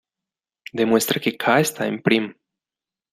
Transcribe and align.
Demuestre 0.81 1.21
que 1.25 1.33
k 1.43 1.57
está 1.67 1.85
en 1.91 2.01
prim. 2.09 2.25